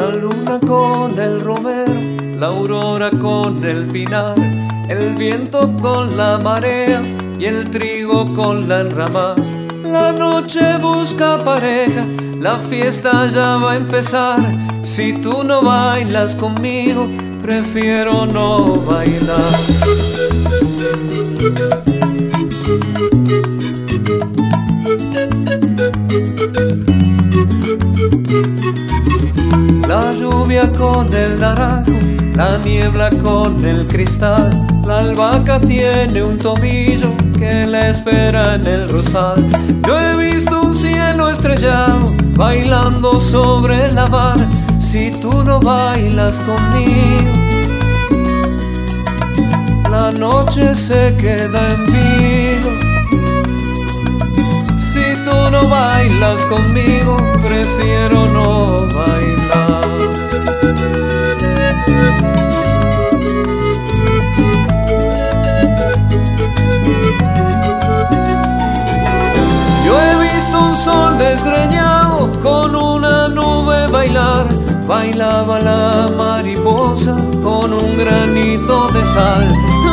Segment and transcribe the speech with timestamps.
[0.00, 1.92] la luna con el romero,
[2.38, 4.34] la aurora con el pinar,
[4.88, 7.00] el viento con la marea
[7.38, 9.36] y el trigo con la enramada.
[9.84, 12.04] La noche busca pareja,
[12.38, 14.38] la fiesta ya va a empezar.
[14.82, 17.08] Si tú no bailas conmigo,
[17.40, 19.85] prefiero no bailar.
[30.76, 31.92] Con el naranjo,
[32.34, 34.50] la niebla con el cristal,
[34.86, 39.44] la albahaca tiene un tomillo que la espera en el rosal.
[39.86, 44.36] Yo he visto un cielo estrellado bailando sobre la mar.
[44.78, 47.32] Si tú no bailas conmigo,
[49.90, 52.70] la noche se queda en vivo.
[54.78, 57.16] Si tú no bailas conmigo,
[57.46, 58.35] prefiero no
[70.86, 74.46] sol desgreñado con una nube bailar.
[74.86, 79.44] Bailaba la mariposa con un granito de sal.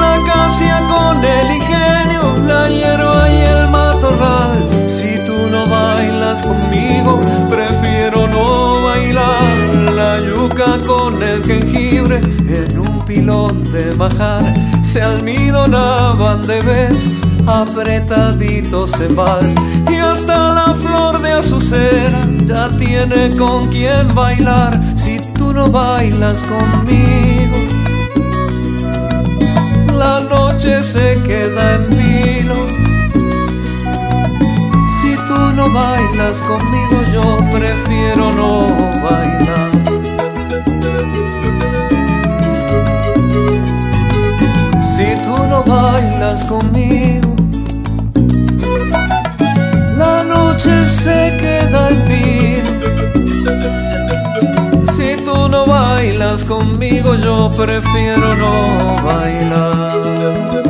[0.00, 4.56] La acacia con el ingenio, la hierba y el matorral.
[4.88, 9.94] Si tú no bailas conmigo, prefiero no bailar.
[10.00, 12.18] La yuca con el jengibre
[12.60, 14.42] en un pilón de bajar.
[14.82, 19.54] Se almidonaban de besos apretaditos en vals.
[19.90, 26.42] Y hasta la flor de azucena ya tiene con quien bailar si tú no bailas
[26.44, 27.58] conmigo.
[29.96, 32.56] La noche se queda en vilo.
[35.00, 38.68] Si tú no bailas conmigo yo prefiero no
[39.02, 39.70] bailar.
[45.00, 47.19] Si tú no bailas conmigo,
[50.60, 52.70] noche se queda en vino.
[54.92, 60.62] Si tú no bailas conmigo, yo prefiero no bailar.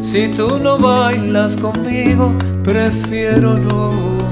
[0.00, 4.23] Si tú no bailas conmigo, prefiero no